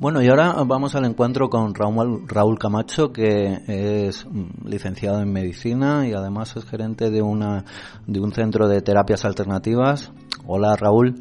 Bueno, 0.00 0.22
y 0.22 0.28
ahora 0.28 0.54
vamos 0.64 0.94
al 0.94 1.04
encuentro 1.04 1.50
con 1.50 1.74
Raúl, 1.74 2.26
Raúl 2.26 2.58
Camacho, 2.58 3.12
que 3.12 3.58
es 3.68 4.24
mm, 4.24 4.66
licenciado 4.66 5.20
en 5.20 5.30
medicina 5.30 6.08
y 6.08 6.14
además 6.14 6.56
es 6.56 6.64
gerente 6.64 7.10
de 7.10 7.20
una 7.20 7.66
de 8.06 8.18
un 8.18 8.32
centro 8.32 8.66
de 8.66 8.80
terapias 8.80 9.26
alternativas. 9.26 10.10
Hola, 10.46 10.74
Raúl. 10.74 11.16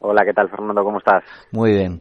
Hola, 0.00 0.24
¿qué 0.24 0.32
tal, 0.32 0.50
Fernando? 0.50 0.82
¿Cómo 0.82 0.98
estás? 0.98 1.22
Muy 1.52 1.70
bien. 1.70 2.00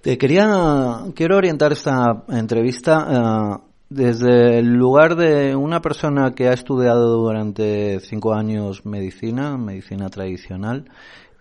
Te 0.00 0.16
quería 0.16 1.00
quiero 1.14 1.36
orientar 1.36 1.72
esta 1.72 2.24
entrevista 2.30 3.06
eh, 3.10 3.62
desde 3.90 4.58
el 4.58 4.72
lugar 4.72 5.16
de 5.16 5.54
una 5.54 5.82
persona 5.82 6.30
que 6.34 6.48
ha 6.48 6.54
estudiado 6.54 7.18
durante 7.18 8.00
cinco 8.00 8.32
años 8.32 8.86
medicina, 8.86 9.58
medicina 9.58 10.08
tradicional, 10.08 10.86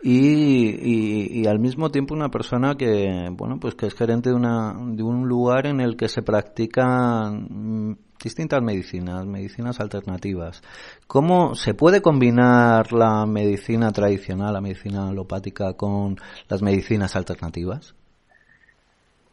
y, 0.01 1.41
y, 1.41 1.47
al 1.47 1.59
mismo 1.59 1.89
tiempo 1.89 2.13
una 2.13 2.29
persona 2.29 2.75
que 2.75 3.27
bueno 3.31 3.59
pues 3.59 3.75
que 3.75 3.87
es 3.87 3.95
gerente 3.95 4.29
de 4.29 4.35
una 4.35 4.73
de 4.73 5.03
un 5.03 5.27
lugar 5.27 5.67
en 5.67 5.81
el 5.81 5.97
que 5.97 6.07
se 6.07 6.21
practican 6.21 7.97
distintas 8.23 8.61
medicinas 8.61 9.25
medicinas 9.25 9.79
alternativas. 9.79 10.61
Cómo 11.07 11.55
se 11.55 11.73
puede 11.73 12.01
combinar 12.01 12.93
la 12.93 13.25
medicina 13.25 13.91
tradicional 13.91 14.53
la 14.53 14.61
medicina 14.61 15.09
alopática 15.09 15.73
con 15.73 16.15
las 16.47 16.61
medicinas 16.61 17.15
alternativas 17.15 17.95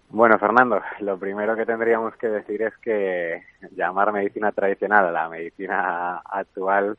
bueno, 0.08 0.38
Fernando, 0.38 0.80
lo 1.00 1.18
primero 1.18 1.56
que 1.56 1.66
tendríamos 1.66 2.14
que 2.16 2.28
decir 2.28 2.62
es 2.62 2.76
que 2.78 3.42
llamar 3.72 4.12
medicina 4.12 4.52
tradicional 4.52 5.06
a 5.06 5.10
la 5.10 5.28
medicina 5.28 6.22
actual 6.24 6.96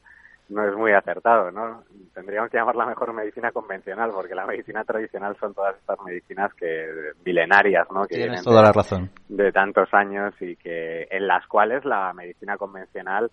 no 0.50 0.67
es 0.67 0.76
muy 0.76 0.94
acertado, 0.94 1.52
¿no? 1.52 1.84
Tendríamos 2.14 2.50
que 2.50 2.58
llamarla 2.58 2.86
mejor 2.86 3.14
medicina 3.14 3.52
convencional, 3.52 4.12
porque 4.12 4.36
la 4.36 4.45
medicina 4.45 4.84
tradicional 4.84 5.36
son 5.39 5.54
todas 5.54 5.76
estas 5.78 6.00
medicinas 6.06 6.54
que 6.54 6.88
milenarias, 7.26 7.88
¿no? 7.92 8.06
Que 8.06 8.16
Tienes 8.16 8.44
toda 8.44 8.62
la 8.62 8.72
razón. 8.72 9.09
De 9.28 9.52
tantos 9.52 9.94
años 9.94 10.34
y 10.39 10.56
que 10.56 11.08
en 11.12 11.28
las 11.28 11.45
cuales 11.48 11.84
la 11.86 12.14
medicina 12.14 12.58
convencional 12.58 13.30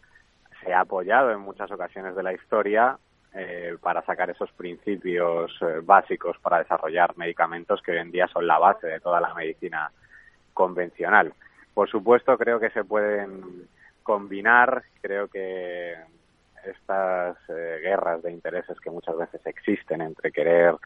se 0.62 0.72
ha 0.72 0.80
apoyado 0.80 1.30
en 1.30 1.40
muchas 1.40 1.70
ocasiones 1.70 2.16
de 2.16 2.22
la 2.22 2.32
historia 2.32 2.98
eh, 3.34 3.76
para 3.80 4.02
sacar 4.02 4.30
esos 4.30 4.50
principios 4.52 5.52
eh, 5.60 5.80
básicos 5.82 6.36
para 6.38 6.58
desarrollar 6.58 7.16
medicamentos 7.16 7.80
que 7.82 7.92
hoy 7.92 7.98
en 7.98 8.10
día 8.10 8.28
son 8.28 8.46
la 8.46 8.58
base 8.58 8.86
de 8.86 9.00
toda 9.00 9.20
la 9.20 9.34
medicina 9.34 9.90
convencional. 10.52 11.32
Por 11.74 11.90
supuesto, 11.90 12.36
creo 12.38 12.60
que 12.60 12.70
se 12.70 12.84
pueden 12.84 13.66
combinar, 14.02 14.84
creo 15.00 15.28
que 15.28 15.94
estas 16.66 17.36
eh, 17.48 17.80
guerras 17.82 18.22
de 18.22 18.32
intereses 18.32 18.78
que 18.80 18.90
muchas 18.90 19.16
veces 19.16 19.40
existen 19.46 20.00
entre 20.00 20.32
querer 20.32 20.76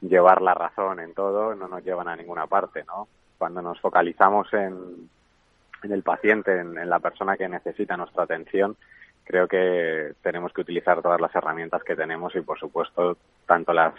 llevar 0.00 0.40
la 0.40 0.54
razón 0.54 1.00
en 1.00 1.14
todo 1.14 1.54
no 1.54 1.68
nos 1.68 1.84
llevan 1.84 2.08
a 2.08 2.16
ninguna 2.16 2.46
parte, 2.46 2.84
¿no? 2.84 3.08
Cuando 3.38 3.62
nos 3.62 3.80
focalizamos 3.80 4.52
en, 4.52 5.08
en 5.82 5.92
el 5.92 6.02
paciente, 6.02 6.58
en, 6.58 6.88
la 6.88 6.98
persona 6.98 7.36
que 7.36 7.48
necesita 7.48 7.96
nuestra 7.96 8.24
atención, 8.24 8.76
creo 9.24 9.46
que 9.46 10.14
tenemos 10.22 10.52
que 10.52 10.62
utilizar 10.62 11.00
todas 11.02 11.20
las 11.20 11.34
herramientas 11.34 11.82
que 11.84 11.96
tenemos 11.96 12.34
y, 12.34 12.40
por 12.40 12.58
supuesto, 12.58 13.16
tanto 13.46 13.72
las 13.72 13.94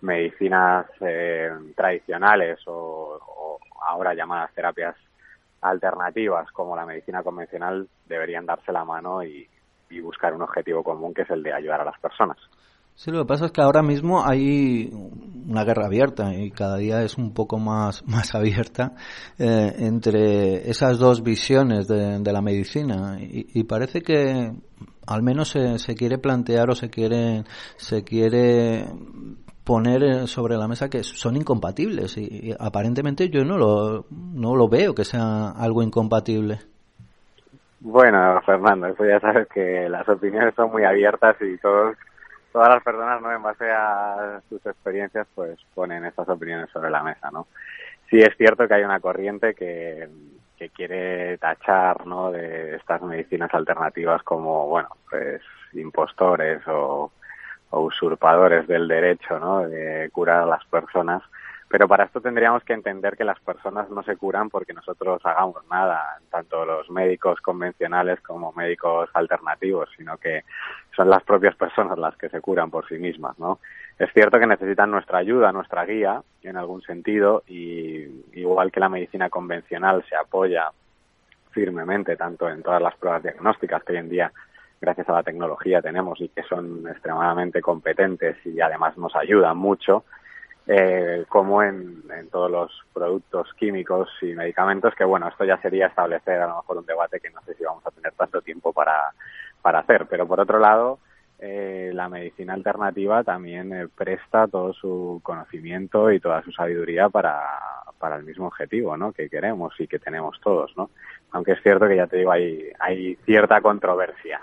medicinas 0.00 0.86
eh, 1.00 1.50
tradicionales 1.76 2.58
o, 2.66 3.20
o 3.20 3.58
ahora 3.86 4.14
llamadas 4.14 4.52
terapias 4.52 4.96
alternativas 5.60 6.50
como 6.50 6.74
la 6.74 6.86
medicina 6.86 7.22
convencional 7.22 7.88
deberían 8.06 8.46
darse 8.46 8.72
la 8.72 8.84
mano 8.84 9.22
y, 9.22 9.48
y 9.92 10.00
buscar 10.00 10.34
un 10.34 10.42
objetivo 10.42 10.82
común 10.82 11.12
que 11.14 11.22
es 11.22 11.30
el 11.30 11.42
de 11.42 11.52
ayudar 11.52 11.80
a 11.82 11.84
las 11.84 11.98
personas. 12.00 12.38
Sí, 12.94 13.10
lo 13.10 13.20
que 13.20 13.26
pasa 13.26 13.46
es 13.46 13.52
que 13.52 13.62
ahora 13.62 13.82
mismo 13.82 14.24
hay 14.24 14.90
una 14.92 15.64
guerra 15.64 15.86
abierta 15.86 16.34
y 16.34 16.50
cada 16.50 16.76
día 16.76 17.02
es 17.02 17.16
un 17.16 17.32
poco 17.32 17.58
más, 17.58 18.04
más 18.06 18.34
abierta 18.34 18.94
eh, 19.38 19.74
entre 19.78 20.70
esas 20.70 20.98
dos 20.98 21.22
visiones 21.22 21.88
de, 21.88 22.20
la 22.32 22.42
medicina 22.42 23.18
y, 23.20 23.64
parece 23.64 24.02
que 24.02 24.52
al 25.06 25.22
menos 25.22 25.48
se, 25.48 25.78
se, 25.78 25.94
quiere 25.94 26.18
plantear 26.18 26.70
o 26.70 26.74
se 26.74 26.90
quiere, 26.90 27.44
se 27.76 28.04
quiere 28.04 28.86
poner 29.64 30.28
sobre 30.28 30.56
la 30.56 30.68
mesa 30.68 30.88
que 30.88 31.02
son 31.02 31.36
incompatibles 31.36 32.16
y, 32.16 32.48
y 32.50 32.54
aparentemente 32.58 33.28
yo 33.28 33.44
no 33.44 33.56
lo, 33.58 34.06
no 34.10 34.54
lo 34.54 34.68
veo 34.68 34.94
que 34.94 35.04
sea 35.04 35.50
algo 35.50 35.82
incompatible. 35.82 36.71
Bueno, 37.84 38.40
Fernando, 38.46 38.86
eso 38.86 39.04
ya 39.04 39.18
sabes 39.18 39.48
que 39.48 39.88
las 39.88 40.08
opiniones 40.08 40.54
son 40.54 40.70
muy 40.70 40.84
abiertas 40.84 41.34
y 41.40 41.58
todos, 41.58 41.96
todas 42.52 42.68
las 42.68 42.82
personas, 42.84 43.20
¿no? 43.20 43.32
En 43.32 43.42
base 43.42 43.68
a 43.72 44.40
sus 44.48 44.64
experiencias, 44.64 45.26
pues 45.34 45.58
ponen 45.74 46.04
estas 46.04 46.28
opiniones 46.28 46.70
sobre 46.70 46.90
la 46.90 47.02
mesa, 47.02 47.28
¿no? 47.32 47.48
Sí 48.08 48.20
es 48.20 48.36
cierto 48.36 48.68
que 48.68 48.74
hay 48.74 48.84
una 48.84 49.00
corriente 49.00 49.54
que, 49.54 50.08
que 50.56 50.68
quiere 50.68 51.38
tachar, 51.38 52.06
¿no? 52.06 52.30
De 52.30 52.76
estas 52.76 53.02
medicinas 53.02 53.52
alternativas 53.52 54.22
como, 54.22 54.68
bueno, 54.68 54.90
pues 55.10 55.42
impostores 55.72 56.60
o, 56.68 57.10
o 57.70 57.80
usurpadores 57.80 58.68
del 58.68 58.86
derecho, 58.86 59.40
¿no? 59.40 59.68
De 59.68 60.08
curar 60.12 60.42
a 60.42 60.46
las 60.46 60.64
personas 60.66 61.20
pero 61.72 61.88
para 61.88 62.04
esto 62.04 62.20
tendríamos 62.20 62.62
que 62.64 62.74
entender 62.74 63.16
que 63.16 63.24
las 63.24 63.40
personas 63.40 63.88
no 63.88 64.02
se 64.02 64.18
curan 64.18 64.50
porque 64.50 64.74
nosotros 64.74 65.22
hagamos 65.24 65.66
nada, 65.70 66.18
tanto 66.30 66.66
los 66.66 66.90
médicos 66.90 67.40
convencionales 67.40 68.20
como 68.20 68.52
médicos 68.52 69.08
alternativos, 69.14 69.88
sino 69.96 70.18
que 70.18 70.44
son 70.94 71.08
las 71.08 71.22
propias 71.22 71.56
personas 71.56 71.96
las 71.98 72.14
que 72.18 72.28
se 72.28 72.42
curan 72.42 72.70
por 72.70 72.86
sí 72.88 72.98
mismas, 72.98 73.38
¿no? 73.38 73.58
Es 73.98 74.12
cierto 74.12 74.38
que 74.38 74.46
necesitan 74.46 74.90
nuestra 74.90 75.16
ayuda, 75.16 75.50
nuestra 75.50 75.86
guía, 75.86 76.22
en 76.42 76.58
algún 76.58 76.82
sentido, 76.82 77.42
y 77.46 78.22
igual 78.34 78.70
que 78.70 78.80
la 78.80 78.90
medicina 78.90 79.30
convencional 79.30 80.04
se 80.10 80.14
apoya 80.14 80.70
firmemente 81.52 82.16
tanto 82.16 82.50
en 82.50 82.62
todas 82.62 82.82
las 82.82 82.94
pruebas 82.96 83.22
diagnósticas 83.22 83.82
que 83.82 83.92
hoy 83.92 83.98
en 83.98 84.10
día 84.10 84.30
gracias 84.78 85.08
a 85.08 85.12
la 85.12 85.22
tecnología 85.22 85.80
tenemos 85.80 86.20
y 86.20 86.28
que 86.28 86.42
son 86.42 86.86
extremadamente 86.86 87.62
competentes 87.62 88.36
y 88.44 88.60
además 88.60 88.98
nos 88.98 89.16
ayudan 89.16 89.56
mucho, 89.56 90.04
eh, 90.66 91.24
como 91.28 91.62
en, 91.62 92.02
todos 92.30 92.50
los 92.50 92.70
productos 92.92 93.52
químicos 93.58 94.08
y 94.22 94.34
medicamentos, 94.34 94.94
que 94.94 95.04
bueno, 95.04 95.28
esto 95.28 95.44
ya 95.44 95.60
sería 95.60 95.88
establecer 95.88 96.40
a 96.40 96.46
lo 96.46 96.56
mejor 96.56 96.78
un 96.78 96.86
debate 96.86 97.20
que 97.20 97.30
no 97.30 97.40
sé 97.42 97.54
si 97.54 97.64
vamos 97.64 97.84
a 97.86 97.90
tener 97.90 98.12
tanto 98.12 98.40
tiempo 98.40 98.72
para, 98.72 99.12
para 99.60 99.80
hacer. 99.80 100.06
Pero 100.08 100.26
por 100.26 100.40
otro 100.40 100.58
lado, 100.58 100.98
eh, 101.38 101.90
la 101.92 102.08
medicina 102.08 102.54
alternativa 102.54 103.24
también 103.24 103.72
eh, 103.72 103.88
presta 103.88 104.46
todo 104.46 104.72
su 104.72 105.20
conocimiento 105.24 106.12
y 106.12 106.20
toda 106.20 106.42
su 106.42 106.52
sabiduría 106.52 107.08
para, 107.08 107.40
para 107.98 108.16
el 108.16 108.24
mismo 108.24 108.46
objetivo 108.46 108.96
¿no? 108.96 109.12
que 109.12 109.28
queremos 109.28 109.74
y 109.80 109.88
que 109.88 109.98
tenemos 109.98 110.40
todos. 110.40 110.72
¿no? 110.76 110.90
Aunque 111.32 111.52
es 111.52 111.62
cierto 111.62 111.88
que 111.88 111.96
ya 111.96 112.06
te 112.06 112.18
digo, 112.18 112.30
hay, 112.30 112.70
hay 112.78 113.16
cierta 113.24 113.60
controversia. 113.60 114.40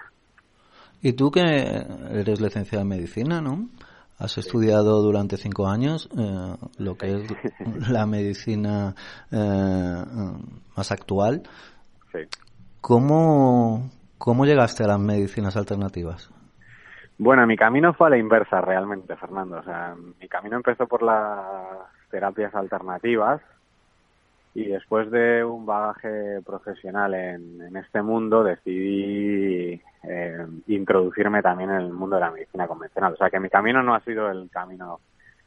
Y 1.02 1.14
tú 1.14 1.32
que 1.32 1.42
eres 1.42 2.42
licenciada 2.42 2.82
en 2.82 2.90
medicina, 2.90 3.40
¿no? 3.40 3.70
Has 4.20 4.38
estudiado 4.38 5.02
durante 5.02 5.38
cinco 5.38 5.68
años 5.68 6.10
eh, 6.18 6.56
lo 6.78 6.96
que 6.96 7.08
es 7.08 7.32
la 7.90 8.06
medicina 8.06 8.94
eh, 9.32 10.04
más 10.76 10.92
actual. 10.92 11.44
Sí. 12.12 12.20
¿Cómo, 12.82 13.90
¿Cómo 14.18 14.46
llegaste 14.46 14.84
a 14.84 14.88
las 14.88 15.00
medicinas 15.00 15.56
alternativas? 15.56 16.30
Bueno, 17.18 17.46
mi 17.48 17.56
camino 17.56 17.94
fue 17.94 18.08
a 18.08 18.10
la 18.12 18.18
inversa 18.18 18.62
realmente, 18.62 19.16
Fernando. 19.16 19.58
O 19.58 19.64
sea, 19.64 19.96
mi 20.20 20.28
camino 20.28 20.58
empezó 20.58 20.88
por 20.88 21.02
las 21.04 21.30
terapias 22.10 22.54
alternativas 22.56 23.42
y 24.60 24.68
después 24.68 25.10
de 25.10 25.42
un 25.42 25.66
bagaje 25.66 26.42
profesional 26.46 27.14
en, 27.14 27.62
en 27.62 27.78
este 27.78 28.02
mundo 28.02 28.44
decidí 28.44 29.82
eh, 30.04 30.48
introducirme 30.68 31.42
también 31.42 31.70
en 31.70 31.78
el 31.78 31.94
mundo 31.94 32.18
de 32.18 32.24
la 32.24 32.32
medicina 32.32 32.68
convencional. 32.68 33.14
O 33.14 33.16
sea 33.16 33.30
que 33.30 33.40
mi 33.40 33.50
camino 33.50 33.82
no 33.82 33.96
ha 33.96 34.02
sido 34.02 34.30
el 34.30 34.50
camino 34.50 35.00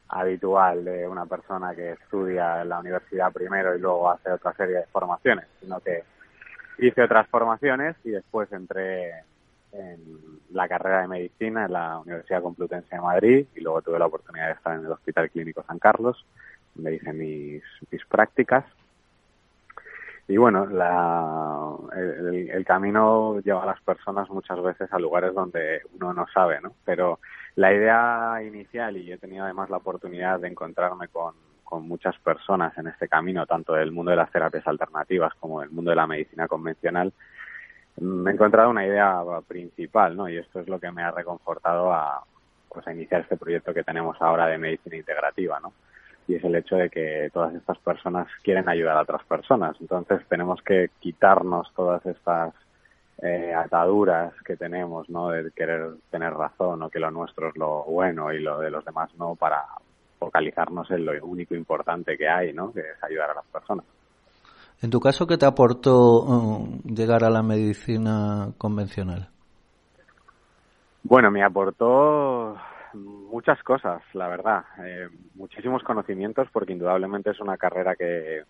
habitual 0.08 0.84
de 0.86 1.06
una 1.06 1.26
persona 1.26 1.74
que 1.74 1.92
estudia 1.92 2.62
en 2.62 2.70
la 2.70 2.80
universidad 2.80 3.30
primero 3.32 3.76
y 3.76 3.80
luego 3.80 4.10
hace 4.10 4.30
otra 4.30 4.54
serie 4.54 4.76
de 4.76 4.86
formaciones, 4.86 5.46
sino 5.60 5.78
que 5.80 6.04
hice 6.78 7.02
otras 7.02 7.28
formaciones 7.28 7.96
y 8.04 8.10
después 8.12 8.50
entré 8.50 9.10
en 9.72 10.00
la 10.52 10.68
carrera 10.68 11.02
de 11.02 11.08
medicina 11.08 11.66
en 11.66 11.72
la 11.72 11.98
Universidad 11.98 12.42
Complutense 12.42 12.94
de 12.94 13.00
Madrid 13.00 13.46
y 13.54 13.60
luego 13.60 13.82
tuve 13.82 13.98
la 13.98 14.06
oportunidad 14.06 14.46
de 14.46 14.52
estar 14.52 14.78
en 14.78 14.86
el 14.86 14.92
Hospital 14.92 15.30
Clínico 15.30 15.62
San 15.64 15.78
Carlos 15.78 16.24
donde 16.74 16.94
hice 16.94 17.12
mis, 17.12 17.62
mis 17.90 18.04
prácticas. 18.06 18.64
Y 20.28 20.36
bueno, 20.36 20.66
la, 20.66 21.74
el, 21.96 22.50
el, 22.50 22.64
camino 22.64 23.40
lleva 23.40 23.64
a 23.64 23.66
las 23.66 23.80
personas 23.82 24.30
muchas 24.30 24.62
veces 24.62 24.92
a 24.92 24.98
lugares 24.98 25.34
donde 25.34 25.82
uno 25.94 26.14
no 26.14 26.26
sabe, 26.32 26.60
¿no? 26.60 26.72
Pero 26.84 27.18
la 27.56 27.72
idea 27.72 28.40
inicial, 28.42 28.96
y 28.96 29.12
he 29.12 29.18
tenido 29.18 29.44
además 29.44 29.68
la 29.68 29.78
oportunidad 29.78 30.40
de 30.40 30.48
encontrarme 30.48 31.08
con, 31.08 31.34
con 31.64 31.88
muchas 31.88 32.16
personas 32.18 32.76
en 32.78 32.86
este 32.86 33.08
camino, 33.08 33.46
tanto 33.46 33.74
del 33.74 33.92
mundo 33.92 34.10
de 34.10 34.16
las 34.18 34.30
terapias 34.30 34.66
alternativas 34.66 35.34
como 35.40 35.60
del 35.60 35.70
mundo 35.70 35.90
de 35.90 35.96
la 35.96 36.06
medicina 36.06 36.46
convencional, 36.46 37.12
me 38.00 38.30
he 38.30 38.34
encontrado 38.34 38.70
una 38.70 38.86
idea 38.86 39.22
principal, 39.46 40.16
¿no? 40.16 40.28
Y 40.28 40.38
esto 40.38 40.60
es 40.60 40.68
lo 40.68 40.78
que 40.78 40.90
me 40.90 41.02
ha 41.02 41.10
reconfortado 41.10 41.92
a, 41.92 42.24
pues, 42.68 42.86
a 42.86 42.92
iniciar 42.92 43.22
este 43.22 43.36
proyecto 43.36 43.74
que 43.74 43.84
tenemos 43.84 44.20
ahora 44.20 44.46
de 44.46 44.58
medicina 44.58 44.96
integrativa, 44.96 45.60
¿no? 45.60 45.72
Y 46.28 46.36
es 46.36 46.44
el 46.44 46.54
hecho 46.54 46.76
de 46.76 46.88
que 46.88 47.30
todas 47.32 47.54
estas 47.54 47.78
personas 47.78 48.28
quieren 48.42 48.68
ayudar 48.68 48.96
a 48.96 49.02
otras 49.02 49.24
personas. 49.24 49.76
Entonces 49.80 50.20
tenemos 50.28 50.62
que 50.62 50.90
quitarnos 51.00 51.72
todas 51.74 52.04
estas 52.06 52.54
eh, 53.22 53.52
ataduras 53.54 54.32
que 54.44 54.56
tenemos, 54.56 55.08
¿no? 55.08 55.28
De 55.28 55.50
querer 55.52 55.94
tener 56.10 56.32
razón 56.32 56.82
o 56.82 56.90
que 56.90 56.98
lo 56.98 57.10
nuestro 57.10 57.48
es 57.48 57.56
lo 57.56 57.84
bueno 57.84 58.32
y 58.32 58.40
lo 58.40 58.58
de 58.58 58.70
los 58.70 58.84
demás 58.84 59.10
no 59.16 59.34
para 59.34 59.64
focalizarnos 60.18 60.90
en 60.90 61.04
lo 61.04 61.12
único 61.24 61.54
importante 61.54 62.16
que 62.16 62.28
hay, 62.28 62.52
¿no? 62.52 62.72
Que 62.72 62.80
es 62.80 63.02
ayudar 63.02 63.30
a 63.30 63.34
las 63.34 63.46
personas. 63.46 63.84
En 64.80 64.90
tu 64.90 64.98
caso, 64.98 65.26
¿qué 65.26 65.38
te 65.38 65.46
aportó 65.46 66.24
uh, 66.24 66.82
llegar 66.84 67.22
a 67.22 67.30
la 67.30 67.42
medicina 67.42 68.52
convencional? 68.58 69.28
Bueno, 71.04 71.30
me 71.30 71.44
aportó 71.44 72.56
muchas 72.94 73.62
cosas, 73.62 74.02
la 74.14 74.28
verdad. 74.28 74.64
Eh, 74.84 75.08
muchísimos 75.34 75.82
conocimientos, 75.82 76.48
porque 76.52 76.72
indudablemente 76.72 77.30
es 77.30 77.40
una 77.40 77.56
carrera 77.56 77.96
que, 77.96 78.42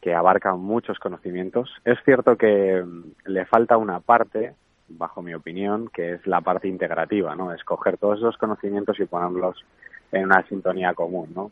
que 0.00 0.14
abarca 0.14 0.54
muchos 0.54 0.98
conocimientos. 0.98 1.70
Es 1.84 1.98
cierto 2.04 2.36
que 2.36 2.82
mm, 2.82 3.30
le 3.30 3.46
falta 3.46 3.76
una 3.76 4.00
parte, 4.00 4.54
bajo 4.88 5.22
mi 5.22 5.34
opinión, 5.34 5.88
que 5.88 6.14
es 6.14 6.26
la 6.26 6.40
parte 6.40 6.68
integrativa, 6.68 7.34
¿no? 7.34 7.52
Escoger 7.52 7.96
todos 7.96 8.18
esos 8.18 8.36
conocimientos 8.36 9.00
y 9.00 9.06
ponerlos 9.06 9.64
en 10.12 10.26
una 10.26 10.46
sintonía 10.46 10.94
común, 10.94 11.32
¿no? 11.34 11.50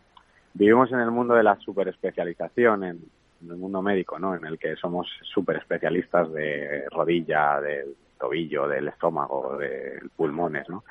Vivimos 0.54 0.92
en 0.92 1.00
el 1.00 1.10
mundo 1.10 1.34
de 1.34 1.42
la 1.42 1.56
superespecialización, 1.56 2.84
en, 2.84 2.98
en 2.98 3.21
el 3.50 3.56
mundo 3.56 3.82
médico, 3.82 4.18
¿no? 4.18 4.34
En 4.34 4.44
el 4.44 4.58
que 4.58 4.76
somos 4.76 5.08
súper 5.22 5.56
especialistas 5.56 6.32
de 6.32 6.84
rodilla, 6.90 7.60
del 7.60 7.96
tobillo, 8.18 8.68
del 8.68 8.88
estómago, 8.88 9.56
de 9.56 10.00
pulmones, 10.16 10.68
¿no? 10.68 10.84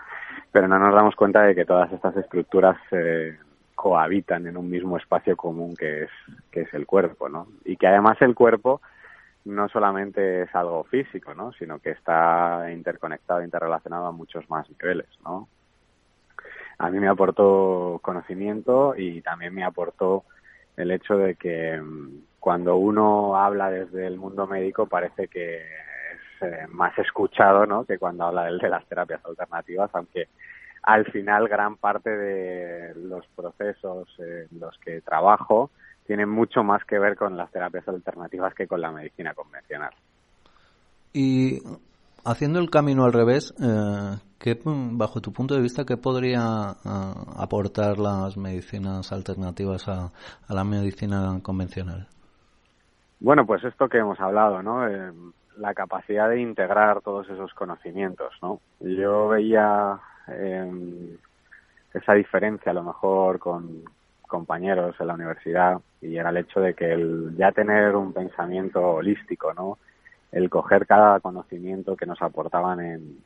Pero 0.51 0.67
no 0.67 0.77
nos 0.79 0.93
damos 0.93 1.15
cuenta 1.15 1.43
de 1.43 1.55
que 1.55 1.65
todas 1.65 1.91
estas 1.91 2.15
estructuras 2.17 2.77
eh, 2.91 3.37
cohabitan 3.75 4.47
en 4.47 4.57
un 4.57 4.69
mismo 4.69 4.97
espacio 4.97 5.35
común 5.37 5.75
que 5.75 6.03
es, 6.03 6.09
que 6.51 6.61
es 6.61 6.73
el 6.73 6.85
cuerpo, 6.85 7.29
¿no? 7.29 7.47
Y 7.65 7.77
que 7.77 7.87
además 7.87 8.21
el 8.21 8.35
cuerpo 8.35 8.81
no 9.45 9.69
solamente 9.69 10.43
es 10.43 10.53
algo 10.53 10.83
físico, 10.83 11.33
¿no? 11.33 11.51
Sino 11.53 11.79
que 11.79 11.91
está 11.91 12.69
interconectado, 12.71 13.43
interrelacionado 13.43 14.07
a 14.07 14.11
muchos 14.11 14.47
más 14.49 14.69
niveles, 14.69 15.07
¿no? 15.23 15.47
A 16.77 16.89
mí 16.89 16.99
me 16.99 17.07
aportó 17.07 17.99
conocimiento 18.01 18.93
y 18.97 19.21
también 19.21 19.53
me 19.53 19.63
aportó 19.63 20.25
el 20.77 20.91
hecho 20.91 21.17
de 21.17 21.35
que 21.35 21.79
mm, 21.79 22.23
cuando 22.39 22.75
uno 22.77 23.37
habla 23.37 23.69
desde 23.69 24.07
el 24.07 24.17
mundo 24.17 24.47
médico 24.47 24.87
parece 24.87 25.27
que 25.27 25.57
es 25.57 26.41
eh, 26.41 26.67
más 26.69 26.97
escuchado 26.97 27.65
¿no? 27.65 27.85
que 27.85 27.97
cuando 27.97 28.25
habla 28.25 28.45
de 28.45 28.69
las 28.69 28.85
terapias 28.87 29.23
alternativas, 29.25 29.89
aunque 29.93 30.27
al 30.83 31.05
final 31.11 31.47
gran 31.47 31.77
parte 31.77 32.09
de 32.09 32.95
los 32.95 33.25
procesos 33.35 34.07
en 34.17 34.59
los 34.59 34.77
que 34.79 35.01
trabajo 35.01 35.69
tienen 36.07 36.29
mucho 36.29 36.63
más 36.63 36.83
que 36.85 36.97
ver 36.97 37.15
con 37.15 37.37
las 37.37 37.51
terapias 37.51 37.87
alternativas 37.87 38.53
que 38.55 38.67
con 38.67 38.81
la 38.81 38.91
medicina 38.91 39.33
convencional. 39.33 39.93
Y 41.13 41.59
haciendo 42.25 42.59
el 42.59 42.69
camino 42.69 43.05
al 43.05 43.13
revés, 43.13 43.53
eh, 43.61 44.17
¿qué, 44.41 44.59
bajo 44.65 45.21
tu 45.21 45.31
punto 45.31 45.55
de 45.55 45.61
vista, 45.61 45.85
qué 45.85 45.97
podría 45.97 46.75
eh, 46.83 47.13
aportar 47.37 47.99
las 47.99 48.37
medicinas 48.37 49.11
alternativas 49.11 49.87
a 49.87 50.11
la 50.49 50.63
medicina 50.63 51.39
convencional? 51.41 52.07
Bueno, 53.21 53.45
pues 53.45 53.63
esto 53.63 53.87
que 53.87 53.99
hemos 53.99 54.19
hablado, 54.19 54.63
¿no? 54.63 54.87
Eh, 54.87 55.11
la 55.57 55.75
capacidad 55.75 56.27
de 56.27 56.41
integrar 56.41 57.01
todos 57.01 57.29
esos 57.29 57.53
conocimientos, 57.53 58.33
¿no? 58.41 58.59
Yo 58.79 59.27
veía 59.27 59.99
eh, 60.27 61.17
esa 61.93 62.13
diferencia 62.13 62.71
a 62.71 62.73
lo 62.75 62.83
mejor 62.83 63.37
con 63.37 63.83
compañeros 64.27 64.95
en 64.99 65.07
la 65.07 65.13
universidad 65.13 65.79
y 66.01 66.17
era 66.17 66.31
el 66.31 66.37
hecho 66.37 66.61
de 66.61 66.73
que 66.73 66.93
el 66.93 67.35
ya 67.37 67.51
tener 67.51 67.95
un 67.95 68.11
pensamiento 68.11 68.81
holístico, 68.81 69.53
¿no? 69.53 69.77
El 70.31 70.49
coger 70.49 70.87
cada 70.87 71.19
conocimiento 71.19 71.95
que 71.95 72.07
nos 72.07 72.21
aportaban 72.23 72.79
en, 72.79 73.17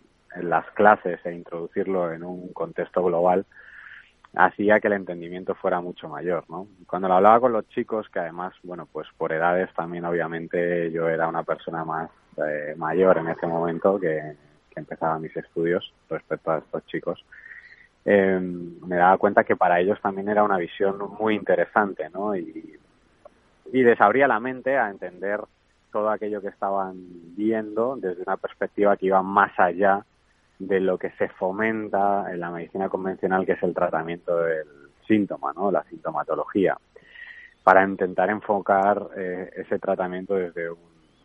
las 0.41 0.65
clases 0.71 1.19
e 1.25 1.33
introducirlo 1.33 2.11
en 2.11 2.23
un 2.23 2.51
contexto 2.53 3.03
global, 3.03 3.45
hacía 4.35 4.79
que 4.79 4.87
el 4.87 4.93
entendimiento 4.93 5.55
fuera 5.55 5.79
mucho 5.79 6.09
mayor, 6.09 6.43
¿no? 6.49 6.67
Cuando 6.87 7.07
lo 7.07 7.15
hablaba 7.15 7.39
con 7.39 7.53
los 7.53 7.67
chicos, 7.69 8.09
que 8.09 8.19
además, 8.19 8.53
bueno, 8.63 8.87
pues 8.91 9.07
por 9.17 9.31
edades 9.31 9.73
también 9.73 10.05
obviamente 10.05 10.91
yo 10.91 11.07
era 11.07 11.27
una 11.27 11.43
persona 11.43 11.85
más 11.85 12.09
eh, 12.37 12.73
mayor 12.77 13.17
en 13.17 13.29
ese 13.29 13.47
momento 13.47 13.99
que, 13.99 14.35
empezaba 14.77 15.17
mis 15.19 15.33
estudios 15.37 15.93
respecto 16.09 16.51
a 16.51 16.57
estos 16.57 16.85
chicos, 16.87 17.25
eh, 18.03 18.37
me 18.41 18.97
daba 18.97 19.17
cuenta 19.17 19.45
que 19.45 19.55
para 19.55 19.79
ellos 19.79 20.01
también 20.01 20.27
era 20.27 20.43
una 20.43 20.57
visión 20.57 20.97
muy 21.17 21.33
interesante, 21.33 22.09
¿no? 22.09 22.35
Y, 22.35 22.77
y 23.71 23.83
les 23.83 24.01
abría 24.01 24.27
la 24.27 24.41
mente 24.41 24.77
a 24.77 24.89
entender 24.89 25.39
todo 25.93 26.09
aquello 26.09 26.41
que 26.41 26.49
estaban 26.49 26.95
viendo 27.37 27.95
desde 27.95 28.23
una 28.23 28.35
perspectiva 28.35 28.97
que 28.97 29.05
iba 29.05 29.23
más 29.23 29.57
allá 29.57 30.03
de 30.59 30.79
lo 30.79 30.97
que 30.97 31.11
se 31.11 31.29
fomenta 31.29 32.31
en 32.31 32.39
la 32.39 32.51
medicina 32.51 32.89
convencional, 32.89 33.45
que 33.45 33.53
es 33.53 33.63
el 33.63 33.73
tratamiento 33.73 34.37
del 34.37 34.67
síntoma, 35.07 35.53
¿no? 35.53 35.71
La 35.71 35.83
sintomatología, 35.83 36.77
para 37.63 37.83
intentar 37.83 38.29
enfocar 38.29 39.09
eh, 39.17 39.51
ese 39.55 39.79
tratamiento 39.79 40.35
desde 40.35 40.69
un 40.69 40.77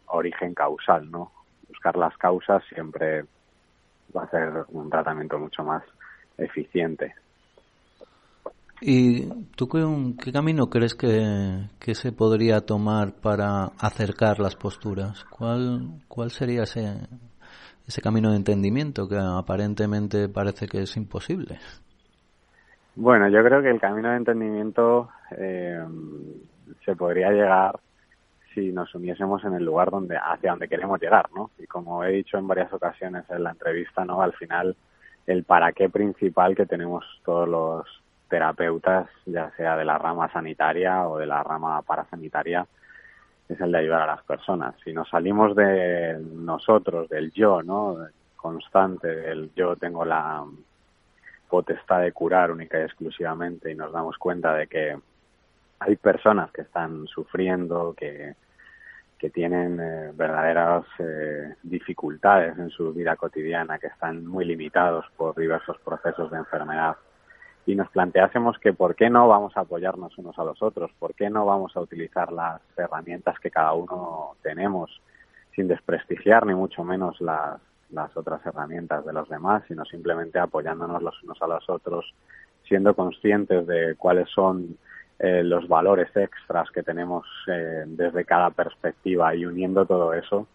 origen 0.06 0.54
causal, 0.54 1.10
¿no? 1.10 1.32
Buscar 1.68 1.96
las 1.96 2.16
causas 2.16 2.62
siempre 2.72 3.24
va 4.14 4.24
a 4.24 4.30
ser 4.30 4.64
un 4.68 4.90
tratamiento 4.90 5.38
mucho 5.38 5.62
más 5.62 5.84
eficiente. 6.36 7.14
¿Y 8.82 9.28
tú 9.56 9.68
qué, 9.68 10.32
camino 10.32 10.70
crees 10.70 10.94
que, 10.94 11.68
que, 11.78 11.94
se 11.94 12.12
podría 12.12 12.62
tomar 12.62 13.12
para 13.20 13.66
acercar 13.78 14.40
las 14.40 14.56
posturas? 14.56 15.22
¿Cuál, 15.24 16.00
cuál 16.08 16.30
sería 16.30 16.62
ese, 16.62 16.96
ese 17.90 18.00
camino 18.00 18.30
de 18.30 18.36
entendimiento 18.36 19.08
que 19.08 19.18
aparentemente 19.18 20.28
parece 20.28 20.68
que 20.68 20.82
es 20.82 20.96
imposible. 20.96 21.58
Bueno, 22.94 23.28
yo 23.28 23.42
creo 23.42 23.60
que 23.62 23.70
el 23.70 23.80
camino 23.80 24.10
de 24.10 24.16
entendimiento 24.16 25.10
eh, 25.36 25.84
se 26.84 26.94
podría 26.94 27.30
llegar 27.30 27.80
si 28.54 28.70
nos 28.70 28.94
uniésemos 28.94 29.44
en 29.44 29.54
el 29.54 29.64
lugar 29.64 29.90
donde 29.90 30.16
hacia 30.16 30.50
donde 30.50 30.68
queremos 30.68 31.00
llegar, 31.00 31.30
¿no? 31.34 31.50
Y 31.58 31.66
como 31.66 32.04
he 32.04 32.12
dicho 32.12 32.38
en 32.38 32.46
varias 32.46 32.72
ocasiones 32.72 33.24
en 33.28 33.42
la 33.42 33.50
entrevista, 33.50 34.04
¿no? 34.04 34.22
Al 34.22 34.34
final 34.34 34.76
el 35.26 35.42
para 35.42 35.72
qué 35.72 35.88
principal 35.88 36.54
que 36.54 36.66
tenemos 36.66 37.04
todos 37.24 37.48
los 37.48 37.86
terapeutas, 38.28 39.08
ya 39.26 39.50
sea 39.56 39.76
de 39.76 39.84
la 39.84 39.98
rama 39.98 40.30
sanitaria 40.32 41.08
o 41.08 41.18
de 41.18 41.26
la 41.26 41.42
rama 41.42 41.82
parasanitaria, 41.82 42.66
es 43.54 43.60
el 43.60 43.72
de 43.72 43.78
ayudar 43.78 44.02
a 44.02 44.14
las 44.14 44.24
personas. 44.24 44.74
Si 44.84 44.92
nos 44.92 45.08
salimos 45.08 45.56
de 45.56 46.18
nosotros, 46.32 47.08
del 47.08 47.32
yo, 47.32 47.62
¿no? 47.62 47.96
Constante, 48.36 49.08
del 49.08 49.50
yo 49.54 49.76
tengo 49.76 50.04
la 50.04 50.44
potestad 51.48 52.00
de 52.00 52.12
curar 52.12 52.50
única 52.50 52.78
y 52.78 52.82
exclusivamente 52.82 53.70
y 53.70 53.74
nos 53.74 53.92
damos 53.92 54.16
cuenta 54.18 54.54
de 54.54 54.66
que 54.66 54.96
hay 55.80 55.96
personas 55.96 56.50
que 56.52 56.62
están 56.62 57.06
sufriendo, 57.06 57.94
que, 57.96 58.34
que 59.18 59.30
tienen 59.30 59.80
eh, 59.80 60.12
verdaderas 60.14 60.84
eh, 60.98 61.54
dificultades 61.62 62.56
en 62.58 62.70
su 62.70 62.92
vida 62.92 63.16
cotidiana, 63.16 63.78
que 63.78 63.88
están 63.88 64.24
muy 64.26 64.44
limitados 64.44 65.06
por 65.16 65.34
diversos 65.34 65.78
procesos 65.84 66.30
de 66.30 66.38
enfermedad 66.38 66.96
y 67.66 67.74
nos 67.74 67.88
planteásemos 67.90 68.58
que 68.58 68.72
por 68.72 68.94
qué 68.94 69.10
no 69.10 69.28
vamos 69.28 69.56
a 69.56 69.60
apoyarnos 69.60 70.16
unos 70.18 70.38
a 70.38 70.44
los 70.44 70.62
otros, 70.62 70.90
por 70.98 71.14
qué 71.14 71.30
no 71.30 71.46
vamos 71.46 71.76
a 71.76 71.80
utilizar 71.80 72.32
las 72.32 72.60
herramientas 72.76 73.38
que 73.38 73.50
cada 73.50 73.72
uno 73.72 74.36
tenemos 74.42 75.00
sin 75.54 75.68
desprestigiar 75.68 76.46
ni 76.46 76.54
mucho 76.54 76.84
menos 76.84 77.20
las, 77.20 77.60
las 77.90 78.16
otras 78.16 78.44
herramientas 78.46 79.04
de 79.04 79.12
los 79.12 79.28
demás, 79.28 79.62
sino 79.68 79.84
simplemente 79.84 80.38
apoyándonos 80.38 81.02
los 81.02 81.22
unos 81.22 81.40
a 81.42 81.46
los 81.46 81.68
otros, 81.68 82.14
siendo 82.66 82.94
conscientes 82.94 83.66
de 83.66 83.94
cuáles 83.96 84.28
son 84.30 84.78
eh, 85.18 85.42
los 85.42 85.68
valores 85.68 86.08
extras 86.16 86.70
que 86.70 86.82
tenemos 86.82 87.26
eh, 87.46 87.84
desde 87.86 88.24
cada 88.24 88.50
perspectiva 88.50 89.34
y 89.34 89.44
uniendo 89.44 89.84
todo 89.84 90.14
eso, 90.14 90.46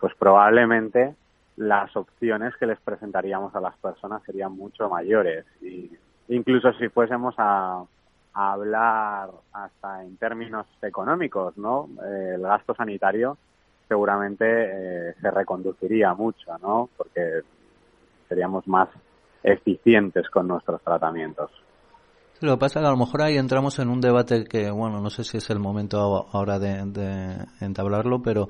pues 0.00 0.14
probablemente 0.14 1.14
las 1.56 1.94
opciones 1.96 2.56
que 2.56 2.66
les 2.66 2.80
presentaríamos 2.80 3.54
a 3.54 3.60
las 3.60 3.76
personas 3.76 4.22
serían 4.24 4.52
mucho 4.52 4.88
mayores 4.88 5.44
y 5.60 5.90
incluso 6.28 6.72
si 6.74 6.88
fuésemos 6.88 7.34
a, 7.38 7.84
hablar 8.36 9.30
hasta 9.52 10.02
en 10.02 10.16
términos 10.16 10.66
económicos, 10.82 11.56
¿no? 11.56 11.88
el 12.04 12.42
gasto 12.42 12.74
sanitario 12.74 13.38
seguramente 13.86 14.44
eh, 14.44 15.14
se 15.20 15.30
reconduciría 15.30 16.14
mucho, 16.14 16.58
¿no? 16.60 16.88
Porque 16.96 17.42
seríamos 18.28 18.66
más 18.66 18.88
eficientes 19.42 20.28
con 20.30 20.48
nuestros 20.48 20.82
tratamientos. 20.82 21.50
Lo 22.40 22.54
que 22.54 22.58
pasa 22.58 22.80
es 22.80 22.82
que 22.82 22.88
a 22.88 22.90
lo 22.90 22.98
mejor 22.98 23.22
ahí 23.22 23.36
entramos 23.36 23.78
en 23.78 23.88
un 23.88 24.00
debate 24.00 24.44
que, 24.44 24.70
bueno, 24.70 25.00
no 25.00 25.08
sé 25.08 25.22
si 25.22 25.38
es 25.38 25.48
el 25.50 25.60
momento 25.60 25.98
ahora 26.32 26.58
de, 26.58 27.46
entablarlo, 27.60 28.22
pero 28.22 28.48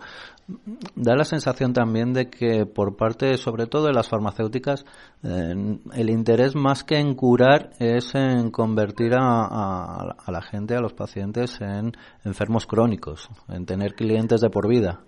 da 0.96 1.14
la 1.14 1.24
sensación 1.24 1.72
también 1.72 2.12
de 2.12 2.30
que 2.30 2.66
por 2.66 2.96
parte, 2.96 3.36
sobre 3.36 3.66
todo 3.66 3.86
de 3.86 3.92
las 3.92 4.08
farmacéuticas, 4.08 4.84
eh, 5.22 5.78
el 5.94 6.10
interés 6.10 6.56
más 6.56 6.82
que 6.82 6.98
en 6.98 7.14
curar 7.14 7.70
es 7.78 8.14
en 8.14 8.50
convertir 8.50 9.12
a, 9.14 10.16
la 10.26 10.42
gente, 10.42 10.74
a 10.74 10.80
los 10.80 10.94
pacientes, 10.94 11.60
en 11.60 11.92
enfermos 12.24 12.66
crónicos, 12.66 13.28
en 13.48 13.66
tener 13.66 13.94
clientes 13.94 14.40
de 14.40 14.50
por 14.50 14.66
vida. 14.66 15.00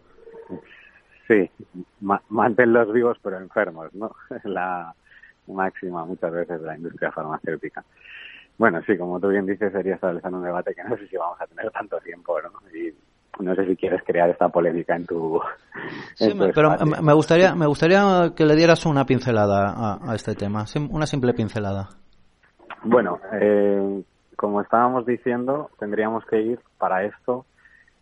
Sí, 1.26 1.50
manténlos 2.28 2.92
vivos 2.92 3.18
pero 3.23 3.38
enfermos, 3.38 3.92
¿no? 3.95 4.12
La 4.45 4.95
máxima 5.49 6.04
muchas 6.04 6.33
veces 6.33 6.61
de 6.61 6.66
la 6.66 6.76
industria 6.76 7.11
farmacéutica. 7.11 7.85
Bueno, 8.58 8.80
sí, 8.86 8.96
como 8.96 9.20
tú 9.20 9.28
bien 9.28 9.46
dices, 9.46 9.72
sería 9.72 9.96
establecer 9.96 10.32
un 10.32 10.42
debate 10.42 10.75
que 10.75 10.84
no 10.84 10.96
sé 10.96 11.06
si 11.08 11.16
vamos 11.16 11.40
a 11.40 11.46
tener 11.46 11.70
tanto 11.70 11.98
tiempo, 11.98 12.40
¿no? 12.40 12.50
Y 12.75 12.94
no 13.42 13.54
sé 13.54 13.66
si 13.66 13.76
quieres 13.76 14.02
crear 14.04 14.30
esta 14.30 14.48
polémica 14.48 14.96
en 14.96 15.06
tu. 15.06 15.40
Sí, 16.14 16.32
pero 16.54 16.70
me 17.02 17.12
gustaría, 17.12 17.54
me 17.54 17.66
gustaría 17.66 18.32
que 18.34 18.46
le 18.46 18.56
dieras 18.56 18.86
una 18.86 19.04
pincelada 19.04 19.98
a, 20.02 20.14
este 20.14 20.34
tema, 20.34 20.64
una 20.90 21.06
simple 21.06 21.34
pincelada. 21.34 21.90
Bueno, 22.82 23.20
eh, 23.32 24.02
como 24.36 24.62
estábamos 24.62 25.04
diciendo, 25.04 25.70
tendríamos 25.78 26.25
que 26.26 26.40
ir 26.40 26.60
para 26.78 27.04
esto 27.04 27.44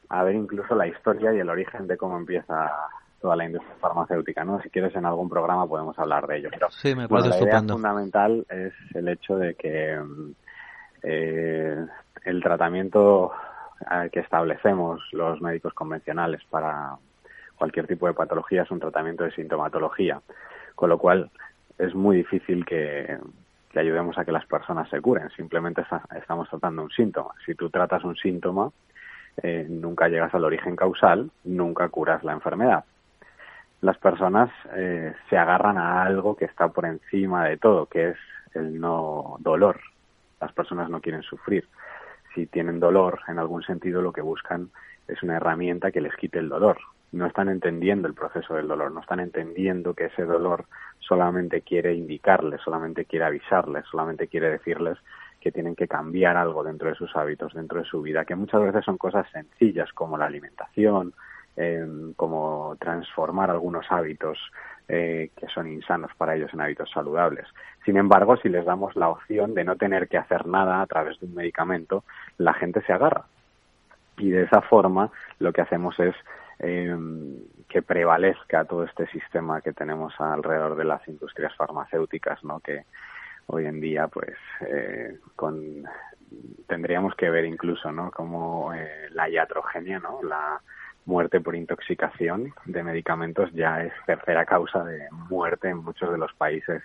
a 0.08 0.22
ver 0.22 0.36
incluso 0.36 0.74
la 0.74 0.86
historia 0.86 1.32
y 1.34 1.40
el 1.40 1.48
origen 1.48 1.86
de 1.86 1.96
cómo 1.96 2.16
empieza 2.16 2.70
toda 3.20 3.36
la 3.36 3.46
industria 3.46 3.74
farmacéutica, 3.80 4.44
¿no? 4.44 4.60
Si 4.60 4.68
quieres 4.68 4.94
en 4.94 5.06
algún 5.06 5.28
programa 5.28 5.66
podemos 5.66 5.98
hablar 5.98 6.26
de 6.26 6.38
ello. 6.38 6.50
sí, 6.68 6.94
me 6.94 7.08
parece 7.08 7.30
la 7.30 7.40
idea 7.40 7.62
fundamental 7.62 8.46
es 8.50 8.74
el 8.94 9.08
hecho 9.08 9.36
de 9.36 9.54
que 9.54 9.98
eh, 11.06 11.86
el 12.24 12.42
tratamiento 12.42 13.32
eh, 13.90 14.08
que 14.10 14.20
establecemos 14.20 15.02
los 15.12 15.40
médicos 15.42 15.74
convencionales 15.74 16.42
para 16.48 16.96
cualquier 17.56 17.86
tipo 17.86 18.06
de 18.06 18.14
patología 18.14 18.62
es 18.62 18.70
un 18.70 18.80
tratamiento 18.80 19.24
de 19.24 19.32
sintomatología, 19.32 20.22
con 20.74 20.88
lo 20.88 20.98
cual 20.98 21.30
es 21.78 21.94
muy 21.94 22.16
difícil 22.16 22.64
que, 22.64 23.18
ayudemos 23.76 24.16
a 24.16 24.24
que 24.24 24.32
las 24.32 24.46
personas 24.46 24.88
se 24.88 25.00
curen, 25.00 25.28
simplemente 25.30 25.84
estamos 26.16 26.48
tratando 26.48 26.82
un 26.82 26.90
síntoma. 26.90 27.32
Si 27.44 27.56
tú 27.56 27.70
tratas 27.70 28.04
un 28.04 28.14
síntoma, 28.14 28.70
eh, 29.42 29.66
nunca 29.68 30.08
llegas 30.08 30.32
al 30.32 30.44
origen 30.44 30.76
causal, 30.76 31.28
nunca 31.42 31.88
curas 31.88 32.22
la 32.22 32.32
enfermedad. 32.32 32.84
Las 33.80 33.98
personas 33.98 34.48
se 35.28 35.36
agarran 35.36 35.76
a 35.76 36.04
algo 36.04 36.36
que 36.36 36.46
está 36.46 36.68
por 36.68 36.86
encima 36.86 37.46
de 37.46 37.58
todo, 37.58 37.84
que 37.86 38.10
es 38.10 38.16
el 38.54 38.80
no 38.80 39.36
dolor, 39.40 39.80
las 40.40 40.52
personas 40.52 40.90
no 40.90 41.00
quieren 41.00 41.22
sufrir. 41.22 41.68
Si 42.34 42.46
tienen 42.46 42.80
dolor, 42.80 43.20
en 43.28 43.38
algún 43.38 43.62
sentido 43.62 44.02
lo 44.02 44.12
que 44.12 44.20
buscan 44.20 44.70
es 45.06 45.22
una 45.22 45.36
herramienta 45.36 45.92
que 45.92 46.00
les 46.00 46.14
quite 46.16 46.38
el 46.38 46.48
dolor. 46.48 46.78
No 47.12 47.26
están 47.26 47.48
entendiendo 47.48 48.08
el 48.08 48.14
proceso 48.14 48.54
del 48.54 48.66
dolor, 48.66 48.90
no 48.90 49.00
están 49.00 49.20
entendiendo 49.20 49.94
que 49.94 50.06
ese 50.06 50.24
dolor 50.24 50.64
solamente 50.98 51.60
quiere 51.62 51.94
indicarles, 51.94 52.60
solamente 52.62 53.04
quiere 53.04 53.26
avisarles, 53.26 53.84
solamente 53.90 54.26
quiere 54.26 54.50
decirles 54.50 54.98
que 55.40 55.52
tienen 55.52 55.76
que 55.76 55.86
cambiar 55.86 56.36
algo 56.36 56.64
dentro 56.64 56.88
de 56.88 56.94
sus 56.94 57.14
hábitos, 57.14 57.52
dentro 57.52 57.78
de 57.78 57.84
su 57.84 58.02
vida, 58.02 58.24
que 58.24 58.34
muchas 58.34 58.62
veces 58.62 58.84
son 58.84 58.96
cosas 58.96 59.30
sencillas 59.30 59.92
como 59.92 60.16
la 60.16 60.26
alimentación, 60.26 61.12
eh, 61.56 61.86
como 62.16 62.76
transformar 62.80 63.50
algunos 63.50 63.86
hábitos 63.90 64.38
eh, 64.86 65.30
que 65.36 65.46
son 65.48 65.66
insanos 65.66 66.10
para 66.18 66.36
ellos 66.36 66.52
en 66.52 66.60
hábitos 66.60 66.90
saludables. 66.90 67.46
Sin 67.86 67.96
embargo, 67.96 68.36
si 68.36 68.50
les 68.50 68.66
damos 68.66 68.94
la 68.96 69.08
opción 69.08 69.54
de 69.54 69.64
no 69.64 69.76
tener 69.76 70.08
que 70.08 70.18
hacer 70.18 70.46
nada 70.46 70.82
a 70.82 70.86
través 70.86 71.18
de 71.20 71.26
un 71.26 71.34
medicamento, 71.34 72.04
la 72.36 72.52
gente 72.52 72.82
se 72.82 72.92
agarra. 72.92 73.24
Y 74.18 74.30
de 74.30 74.42
esa 74.42 74.60
forma 74.60 75.10
lo 75.38 75.54
que 75.54 75.62
hacemos 75.62 75.98
es 75.98 76.14
eh, 76.58 76.94
que 77.68 77.80
prevalezca 77.80 78.66
todo 78.66 78.84
este 78.84 79.06
sistema 79.06 79.62
que 79.62 79.72
tenemos 79.72 80.12
alrededor 80.20 80.76
de 80.76 80.84
las 80.84 81.06
industrias 81.08 81.54
farmacéuticas, 81.56 82.44
¿no? 82.44 82.60
Que 82.60 82.84
hoy 83.46 83.64
en 83.64 83.80
día, 83.80 84.08
pues, 84.08 84.36
eh, 84.68 85.18
con 85.34 85.84
tendríamos 86.66 87.14
que 87.14 87.30
ver 87.30 87.46
incluso, 87.46 87.90
¿no? 87.90 88.10
Como 88.10 88.72
la 89.10 89.28
iatrogenia, 89.28 89.98
¿no? 89.98 90.22
La 90.22 90.60
muerte 91.06 91.40
por 91.40 91.54
intoxicación 91.54 92.52
de 92.64 92.82
medicamentos 92.82 93.50
ya 93.52 93.82
es 93.82 93.92
tercera 94.06 94.44
causa 94.44 94.84
de 94.84 95.08
muerte 95.28 95.68
en 95.68 95.78
muchos 95.78 96.10
de 96.10 96.18
los 96.18 96.32
países 96.34 96.82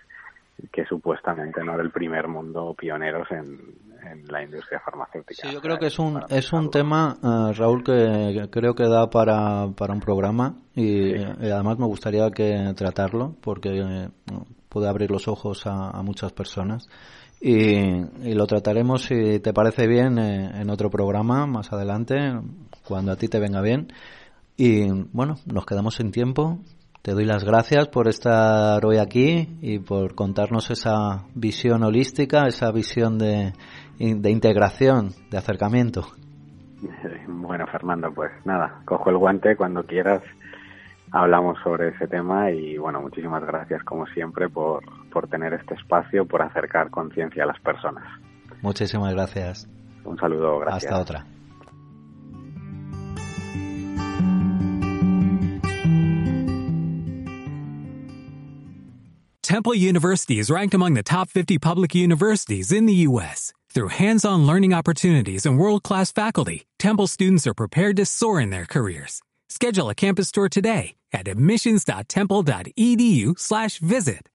que 0.72 0.86
supuestamente 0.86 1.64
no 1.64 1.78
del 1.78 1.92
primer 1.92 2.28
mundo 2.28 2.76
pioneros 2.78 3.28
en, 3.32 3.90
la 4.30 4.42
industria 4.42 4.80
farmacéutica. 4.80 5.48
Sí, 5.48 5.54
yo 5.54 5.60
creo 5.60 5.78
que 5.78 5.88
es 5.88 6.00
un 6.00 6.22
es 6.30 6.54
un 6.54 6.72
tema 6.72 7.18
eh, 7.22 7.54
Raúl 7.54 7.84
que 7.84 8.48
creo 8.50 8.74
que 8.74 8.88
da 8.88 9.10
para, 9.10 9.68
para 9.76 9.94
un 9.94 10.00
programa 10.00 10.56
y, 10.74 11.16
además 11.22 11.78
me 11.78 11.86
gustaría 11.86 12.32
que 12.32 12.74
tratarlo 12.76 13.36
porque 13.42 13.70
eh, 13.78 14.10
puede 14.70 14.88
abrir 14.88 15.12
los 15.12 15.28
ojos 15.28 15.68
a, 15.68 16.02
muchas 16.02 16.32
personas 16.32 16.88
y, 17.42 18.34
lo 18.34 18.48
trataremos 18.48 19.04
si 19.04 19.40
te 19.40 19.54
parece 19.54 19.88
bien 19.88 20.18
eh, 20.20 20.62
en 20.62 20.70
otro 20.70 20.90
programa 20.90 21.46
más 21.46 21.72
adelante 21.72 22.16
cuando 22.88 23.12
a 23.12 23.16
ti 23.16 23.28
te 23.28 23.40
venga 23.40 23.62
bien. 23.62 23.88
Y 24.58 24.90
bueno, 25.14 25.36
nos 25.46 25.66
quedamos 25.66 25.96
sin 25.96 26.12
tiempo. 26.12 26.60
Te 27.02 27.14
doy 27.14 27.24
las 27.24 27.46
gracias 27.46 27.88
por 27.88 28.10
estar 28.10 28.86
hoy 28.86 28.98
aquí 28.98 29.58
y 29.62 29.80
por 29.80 30.16
contarnos 30.16 30.70
esa 30.70 31.24
visión 31.34 31.84
holística, 31.84 32.46
esa 32.46 32.72
visión 32.72 33.18
de, 33.18 33.54
de 33.98 34.32
integración, 34.32 35.12
de 35.32 35.38
acercamiento. 35.38 36.08
Bueno, 37.50 37.66
Fernando, 37.66 38.12
pues 38.14 38.32
nada, 38.46 38.82
cojo 38.86 39.10
el 39.10 39.18
guante 39.18 39.56
cuando 39.56 39.84
quieras. 39.84 40.22
Hablamos 41.12 41.58
sobre 41.64 41.90
ese 41.90 42.08
tema 42.08 42.52
y 42.52 42.78
bueno, 42.78 43.02
muchísimas 43.02 43.44
gracias 43.44 43.84
como 43.84 44.06
siempre 44.08 44.48
por, 44.48 44.84
por 45.10 45.28
tener 45.28 45.54
este 45.54 45.74
espacio, 45.74 46.26
por 46.26 46.42
acercar 46.42 46.92
conciencia 46.92 47.44
a 47.44 47.48
las 47.48 47.60
personas. 47.62 48.04
Muchísimas 48.62 49.14
gracias. 49.14 49.68
Un 50.04 50.18
saludo, 50.18 50.60
gracias. 50.60 50.92
Hasta 50.92 51.02
otra. 51.02 51.26
Temple 59.42 59.74
University 59.74 60.38
is 60.38 60.52
ranked 60.52 60.76
among 60.76 60.94
the 60.94 61.02
top 61.02 61.28
50 61.28 61.58
public 61.58 61.96
universities 61.96 62.72
in 62.72 62.86
the 62.86 63.08
U.S. 63.08 63.52
Through 63.74 63.88
hands-on 63.90 64.46
learning 64.46 64.76
opportunities 64.76 65.44
and 65.44 65.58
world-class 65.58 66.12
faculty, 66.12 66.66
Temple 66.78 67.08
students 67.08 67.48
are 67.48 67.56
prepared 67.56 67.96
to 67.98 68.06
soar 68.06 68.40
in 68.40 68.52
their 68.52 68.66
careers. 68.66 69.24
Schedule 69.50 69.90
a 69.90 69.96
campus 69.96 70.32
tour 70.32 70.50
today 70.50 70.94
at 71.14 71.28
admissions.temple.edu 71.28 73.40
slash 73.40 73.80
visit. 73.80 74.28